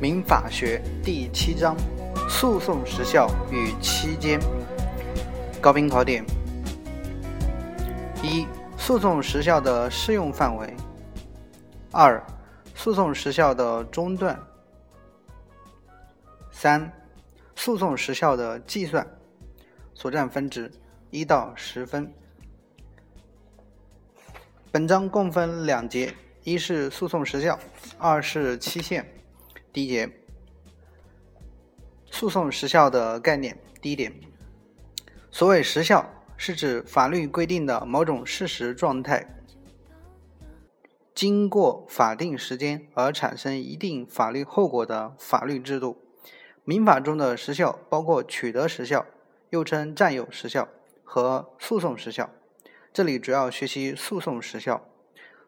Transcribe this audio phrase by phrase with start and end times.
[0.00, 1.76] 民法学第七章：
[2.26, 4.40] 诉讼时效与期间。
[5.60, 6.24] 高频考点：
[8.22, 8.46] 一、
[8.78, 10.68] 诉讼时效的适用范围；
[11.92, 12.18] 二、
[12.74, 14.34] 诉讼时效的中断；
[16.50, 16.90] 三、
[17.54, 19.06] 诉讼时效的计算。
[19.92, 20.72] 所占分值
[21.10, 22.10] 一到十分。
[24.72, 27.58] 本章共分两节，一是诉讼时效，
[27.98, 29.06] 二是期限。
[29.72, 30.10] 第一节，
[32.10, 33.56] 诉讼时效的概念。
[33.80, 34.12] 第一点，
[35.30, 39.26] 所谓时效，是指法律规定的某种事实状态，
[41.14, 46.02] 经过法定时间而产生一定法律后果的法律制度。
[46.64, 49.06] 民法中的时效包括取得时效，
[49.50, 50.68] 又称占有时效
[51.04, 52.28] 和诉讼时效。
[52.92, 54.84] 这里主要学习诉讼时效。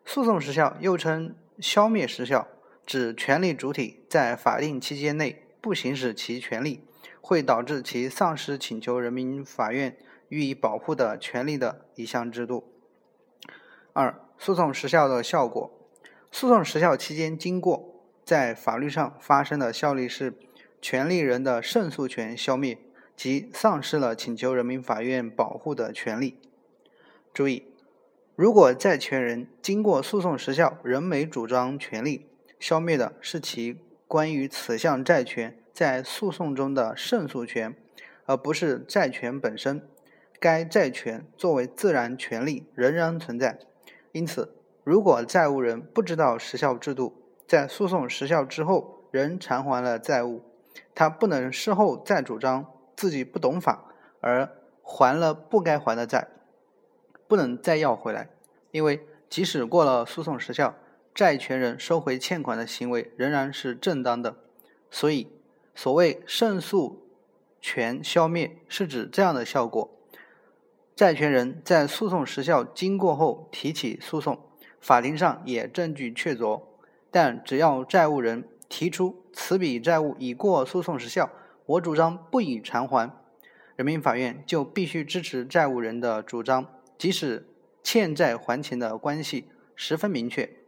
[0.05, 2.47] 诉讼时效又称消灭时效。
[2.85, 6.81] 指权利主体在法定期间内不行使其权利，
[7.21, 9.97] 会导致其丧失请求人民法院
[10.29, 12.73] 予以保护的权利的一项制度。
[13.93, 15.79] 二、诉讼时效的效果。
[16.31, 20.35] 诉讼时效期间经过，在法律上发生的效力是
[20.81, 22.79] 权利人的胜诉权消灭
[23.15, 26.39] 即丧失了请求人民法院保护的权利。
[27.35, 27.67] 注意，
[28.35, 32.27] 如果债权人经过诉讼时效仍没主张权利，
[32.63, 37.75] 消灭的是其关于此项债权在诉讼中的胜诉权，
[38.25, 39.85] 而不是债权本身。
[40.39, 43.59] 该债权作为自然权利仍然存在。
[44.13, 50.41] 因此，如果债务人不知道时效制度，在诉讼时效之后仍偿还了债务，
[50.95, 52.65] 他不能事后再主张
[52.95, 54.49] 自己不懂法而
[54.85, 56.29] 还了不该还的债，
[57.27, 58.29] 不能再要回来，
[58.71, 60.77] 因为即使过了诉讼时效。
[61.15, 64.37] 债权人收回欠款的行为仍然是正当的，
[64.91, 65.29] 所以
[65.75, 67.07] 所谓胜诉
[67.61, 69.91] 权消灭是指这样的效果：
[70.97, 74.41] 债权人在诉讼时效经过后提起诉讼，
[74.81, 76.63] 法庭上也证据确凿，
[77.11, 81.31] 但只要债务人提出此笔债务已过诉讼时效，
[81.67, 83.11] 我主张不予偿还，
[83.77, 87.47] 人民法院就必须支持债务人的主张，即使
[87.83, 90.62] 欠债还钱的关系十分明确。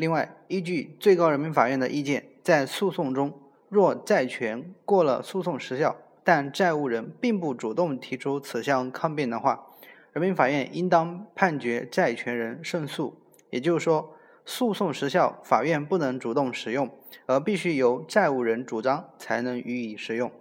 [0.00, 3.38] 另外，依据最高人民法院的意见，在诉讼中，
[3.68, 5.94] 若债权过了诉讼时效，
[6.24, 9.66] 但债务人并不主动提出此项抗辩的话，
[10.14, 13.20] 人民法院应当判决债权人胜诉。
[13.50, 14.16] 也就是说，
[14.46, 16.90] 诉讼时效法院不能主动使用，
[17.26, 20.32] 而必须由债务人主张才能予以使用。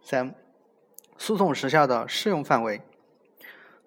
[0.00, 0.32] 三、
[1.18, 2.80] 诉讼时效的适用范围。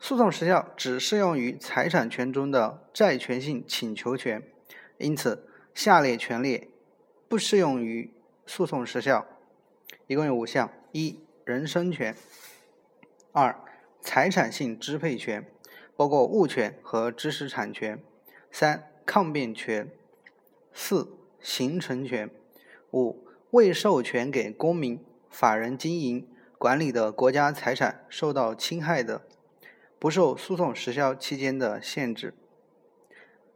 [0.01, 4.41] 诉讼时效只适用于财产权中的债权性请求权，
[4.97, 6.71] 因此下列权利
[7.27, 8.13] 不适用于
[8.45, 9.27] 诉讼时效，
[10.07, 12.13] 一共有五项：一、人身权；
[13.33, 13.55] 二、
[14.01, 15.45] 财产性支配权，
[15.97, 17.97] 包括物权和知识产权；
[18.49, 19.87] 三、抗辩权；
[20.73, 21.09] 四、
[21.41, 22.29] 形成权；
[22.93, 26.25] 五、未授权给公民、法人经营
[26.57, 29.23] 管理的国家财产受到侵害的。
[29.99, 32.33] 不受诉讼时效期间的限制，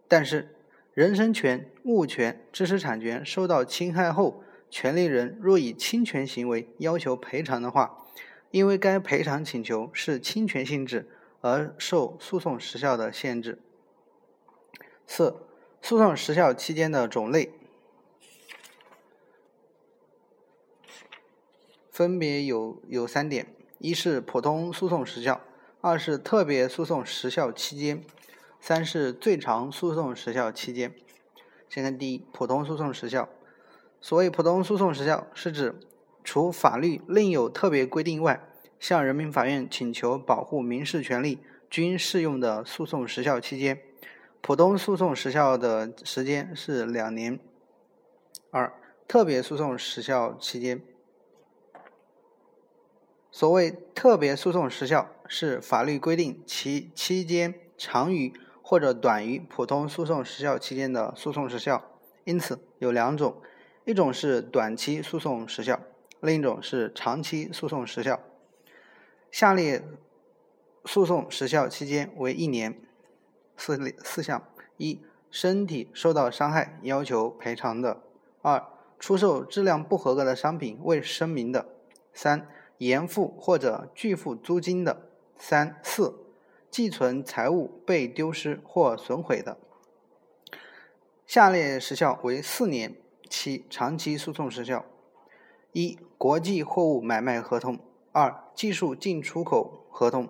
[0.09, 0.53] 但是
[0.93, 8.05] 人身权、物权、知识产权受到侵害后，权利人若以侵权行为要求赔偿的话，
[8.51, 11.09] 因为该赔偿请求是侵权性质
[11.39, 13.59] 而受诉讼时效的限制。
[15.07, 15.47] 四、
[15.81, 17.51] 诉讼时效期间的种类
[21.89, 23.47] 分别有有三点：
[23.79, 25.41] 一是普通诉讼时效。
[25.85, 28.05] 二是特别诉讼时效期间，
[28.61, 30.95] 三是最长诉讼时效期间。
[31.67, 33.27] 先看第一，普通诉讼时效。
[33.99, 35.77] 所谓普通诉讼时效，是指
[36.23, 38.47] 除法律另有特别规定外，
[38.79, 41.39] 向人民法院请求保护民事权利
[41.69, 43.81] 均适用的诉讼时效期间。
[44.39, 47.37] 普通诉讼时效的时间是两年。
[48.51, 48.71] 二、
[49.05, 50.81] 特别诉讼时效期间。
[53.29, 58.31] 所谓特别诉讼时效，是法律规定其期间长于
[58.61, 61.83] 或者短于普通诉讼时效期间的诉讼时效。
[62.23, 63.41] 因此有两种，
[63.83, 65.79] 一种是短期诉讼时效，
[66.21, 68.19] 另一种是长期诉讼时效。
[69.31, 69.83] 下列
[70.85, 72.79] 诉讼时效期间为一年。
[73.57, 74.47] 四四项：
[74.77, 75.01] 一、
[75.31, 78.03] 身体受到伤害要求赔偿的；
[78.43, 78.63] 二、
[78.99, 81.65] 出售质量不合格的商品未声明的；
[82.13, 82.47] 三。
[82.79, 85.09] 延付或者拒付租金的，
[85.45, 86.23] 三四
[86.71, 89.57] 寄存财物被丢失或损毁的。
[91.27, 92.95] 下列时效为四年，
[93.29, 94.85] 其长期诉讼时效：
[95.73, 97.75] 一、国际货物买卖合同；
[98.13, 100.29] 二、技术进出口合同。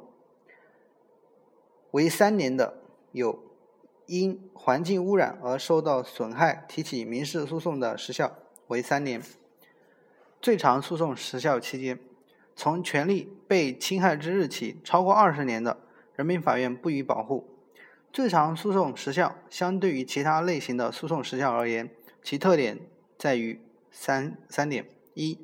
[1.92, 2.82] 为三年的
[3.12, 3.38] 有
[4.08, 8.36] 因环境污染而受到损害提起民事诉讼的时效
[8.70, 9.22] 为三年。
[10.42, 12.00] 最长诉讼时效期间，
[12.56, 15.78] 从权利被侵害之日起超过二十年的，
[16.16, 17.50] 人民法院不予保护。
[18.12, 21.90] 最长诉讼时效相对于其他类型的诉讼时效而言，
[22.22, 22.80] 其特点
[23.18, 23.60] 在于
[23.90, 24.86] 三三点：
[25.16, 25.40] 一、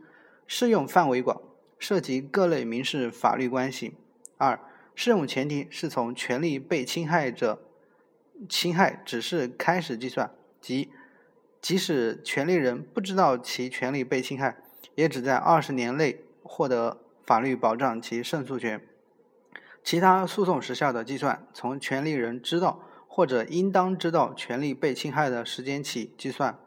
[0.46, 1.42] 适用范围广，
[1.80, 3.94] 涉及各类民事法律关系；
[4.38, 4.60] 二、
[4.94, 7.64] 适用前提是从权利被侵害者
[8.48, 10.32] 侵害只是开始计算，
[10.62, 10.90] 即
[11.60, 14.58] 即使权利人不知道其权利被侵害，
[14.94, 18.82] 也只在二十年内获得法律保障其胜诉权。
[19.84, 26.58] 其他诉讼时效的计算，从权利人知道或者应当知道权利被侵害的时间起计算。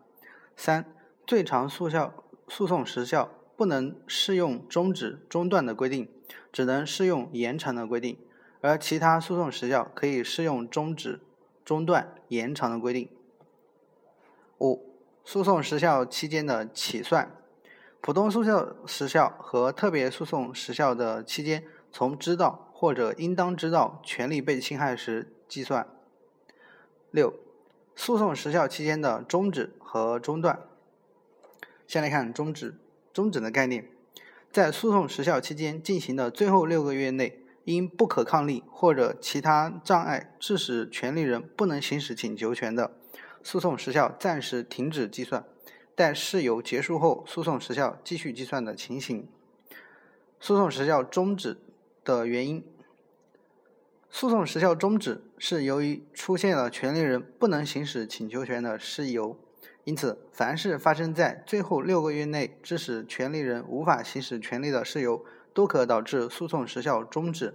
[0.57, 0.95] 三、
[1.27, 2.15] 最长诉效
[2.47, 6.09] 诉讼时效不能适用终止、中断的规定。
[6.51, 8.19] 只能适用延长的规定，
[8.61, 11.21] 而其他诉讼时效可以适用终止、
[11.65, 13.09] 中断、延长的规定。
[14.61, 14.95] 五、
[15.25, 17.35] 诉讼时效期间的起算，
[18.03, 21.63] 普通诉讼时效和特别诉讼时效的期间，
[21.93, 25.87] 从知道或者应当知道权利被侵害时计算。
[27.13, 27.33] 六、
[27.95, 30.63] 诉讼时效期间的终止和中断。
[31.87, 32.75] 先来看终止，
[33.13, 33.89] 终止的概念。
[34.51, 42.97] 在诉讼时效期间进行的最后六个月内，因不可抗力或者其他障碍致使权利人不能行使请求权的，
[43.45, 45.45] 诉讼时效暂时停止计算，
[46.03, 49.29] 在事由结束后，诉讼时效继续计算的情形。
[50.41, 51.59] 诉讼时效终止
[52.03, 52.65] 的原因，
[54.11, 59.39] 诉讼时效终止是由于出现了权利人不能行使请求权的事由。
[59.85, 67.55] 因此，凡是发生在最后六个月内，致使权利人无法行使权利的事由，都可导致诉讼时效终止。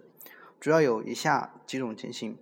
[0.57, 2.37] 主要有以下几种情形：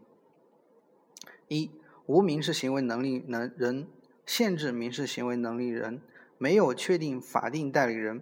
[1.47, 1.71] 一、
[2.05, 3.87] 无民事行为能力能人
[4.25, 6.01] 限制民事行为能力人
[6.38, 8.22] 没有确定法定代理人，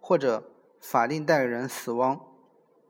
[0.00, 2.20] 或者法定代理人死亡、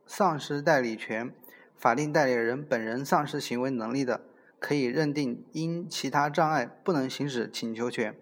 [0.07, 1.33] 丧失代理权，
[1.77, 4.23] 法定代理人本人丧失行为能力的。
[4.61, 8.17] 可以认定因其他障碍不能行使请求权。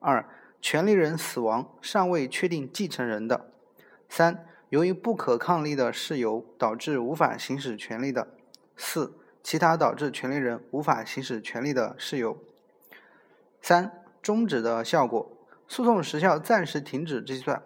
[0.00, 0.26] 二、
[0.62, 3.50] 权利人死亡尚未确定继承人的。
[4.08, 8.28] 三、由于不可抗力的事由导致无法行使权利的。
[8.78, 9.12] 四、
[9.42, 12.38] 其他导致权利人无法行使权利的事由。
[13.62, 15.30] 三、终止的效果：
[15.66, 17.62] 诉讼时效暂时停止计算，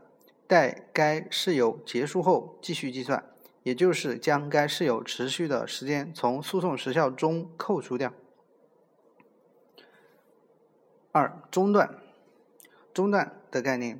[0.46, 3.24] 待该事由结束后继续计算。
[3.62, 8.12] 也就是将该事由持续的时间从诉讼时效中扣除掉。
[11.12, 11.98] 二、中断。
[12.92, 13.98] 中断的概念，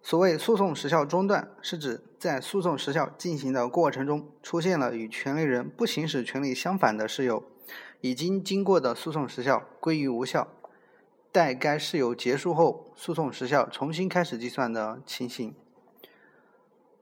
[0.00, 7.44] 所谓诉讼时效中断，是指在诉讼时效进行的过程中，出现了与权利人不行使权利相反的事由，
[8.00, 10.48] 已经经过的诉讼时效归于无效，
[11.32, 15.54] 待该事由结束后，诉讼时效重新开始计算的情形。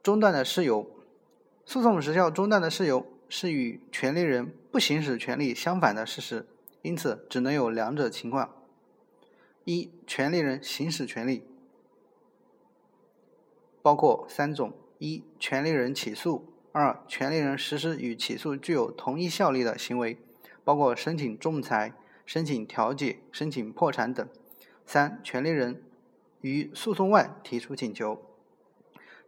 [0.02, 0.90] 中断的事由。
[1.64, 6.47] 诉讼时效中断的事由是与权利人不行使权利相反的事实，
[6.80, 8.54] 因此只能有两者情况：
[9.64, 11.44] 一、权利人行使权利，
[13.82, 20.18] 包括三种：一、权利人起诉；二、权利人实施与起诉具有同一效力的行为，
[20.64, 21.92] 包括申请仲裁、
[22.28, 24.26] 申请调解、申请破产等；
[24.85, 25.82] 三、权利人
[26.42, 28.23] 于诉讼外提出请求。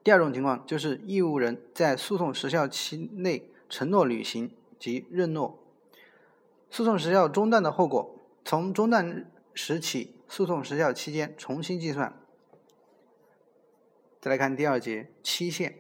[0.05, 5.59] 第二种情况就是义务人在诉讼时效期内承诺履行及认诺。
[6.69, 12.15] 诉讼时效中断的后果，从中断时起，诉讼时效期间重新计算。
[14.21, 15.79] 再来看第二节期限，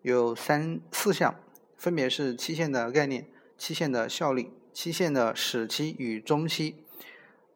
[0.00, 1.38] 有三四项，
[1.76, 3.28] 分别是期限的概念、
[3.58, 6.76] 期限的效力、期限的始期与终期。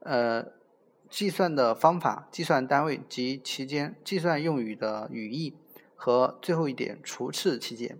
[0.00, 0.46] 呃。
[1.08, 5.54] 计算的方法、计算单位及期间、计算用语的语义
[5.94, 7.96] 和最后一点除斥期间。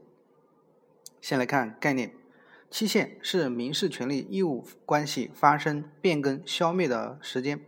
[1.21, 2.13] 先来看概念：
[2.69, 7.61] 期限是民事权利义务关系发生、变更、消灭的时间。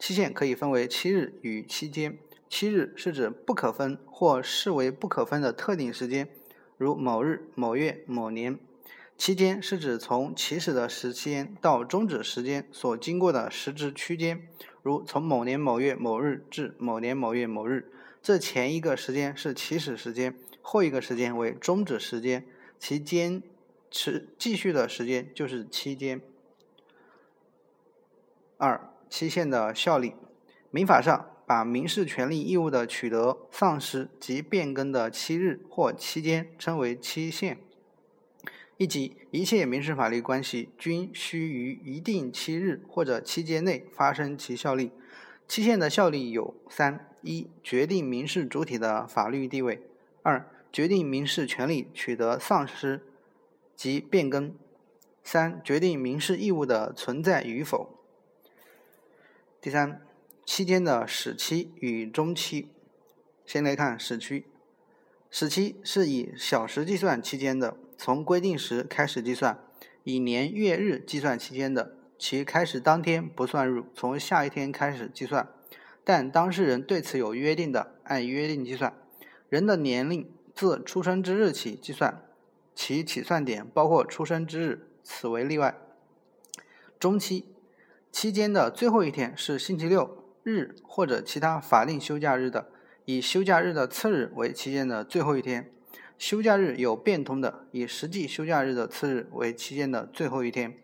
[0.00, 2.18] 期限可以分为期日与期间。
[2.48, 6.28] 期日是指不可分或视为不可分的特定时间，
[6.76, 8.58] 如某日、某月、某年。
[9.18, 14.48] 期间是指从起始的时间到终止时间所经过的时值区间，
[14.80, 17.90] 如从某年某月某日至某年某月某日，
[18.22, 22.46] 这前一个时间是起始时间，后一个时间为终止时间，
[22.78, 23.42] 其间
[23.90, 26.22] 持继续的时间就是期间。
[28.56, 30.14] 二、期限的效力。
[30.70, 37.58] 民法上把民事权利义务的取得、丧失及变更的期日或期间称为期限。
[38.78, 44.92] 以及一切民事法律关系均需于一定期日或者期间内发生其效力。
[45.48, 49.78] 期限的效力有三：一、决定民事主体的法律地位；
[50.22, 53.00] 二、决定民事权利取得、丧失
[53.74, 54.50] 及变更；
[55.24, 57.98] 三、决定民事义务的存在与否。
[59.60, 60.00] 第三，
[60.44, 62.68] 期间的始期与终期。
[63.44, 64.44] 先来看始期，
[65.30, 67.76] 始期是以小时计算期间的。
[67.98, 69.58] 从规定时开始计算，
[70.04, 75.48] 以年月日计算期间的，其开始当天不算入，从下一天开始计算。
[76.04, 78.94] 但当事人对此有约定的，按约定计算。
[79.48, 82.22] 人的年龄自出生之日起计算，
[82.72, 85.76] 其起算点包括出生之日，此为例外。
[87.00, 87.46] 中期
[88.12, 92.68] 期间的最后一天是星期六日或者其他法定休假日的，
[93.04, 95.72] 以休假日的次日为期间的最后一天。
[96.18, 100.76] 休假日有变通的，以实际休假日的次日为期间的最后一天，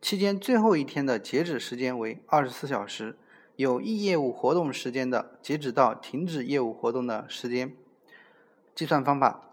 [0.00, 3.16] 期间最后一天的截止时间为二十四小时。
[3.56, 7.76] 有异业务活动时间的，截止到停止业务活动的时间。
[8.74, 9.50] 计算方法、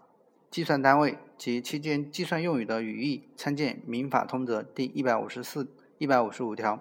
[0.50, 6.80] 计算单位及期间计算用语的语义，参见《民法通则》第一百五十四、一百五十五条。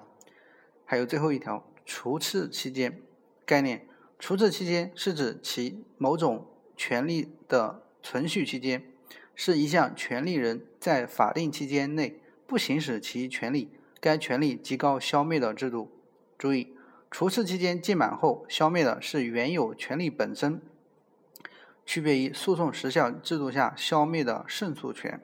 [0.86, 3.02] 还有最后一条，除斥期间
[3.46, 3.86] 概念。
[4.18, 6.48] 除斥期间是指其某种
[6.78, 7.85] 权利的。
[8.06, 8.84] 存续期间
[9.34, 15.92] 是一项权利人在法定期间内不行使其权利，该权利即告消灭的制度。
[16.38, 16.78] 注意，
[17.10, 20.62] 除斥期间届满后消灭的是原有权利本身，
[21.84, 25.20] 区别于诉讼时效制度下消灭的胜诉权。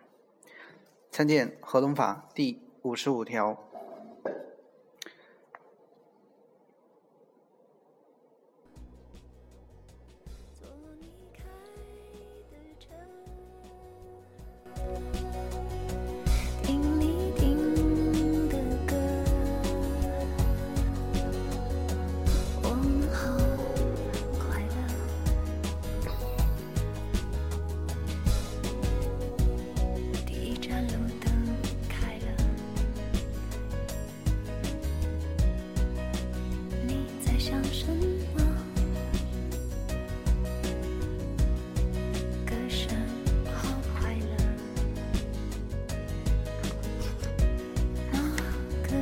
[1.12, 3.71] 参见合同法第五十五条。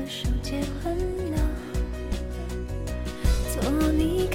[0.09, 0.97] 手结婚
[1.31, 1.37] 了，
[3.53, 4.27] 做你。